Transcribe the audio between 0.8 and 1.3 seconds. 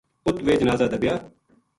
دَبیا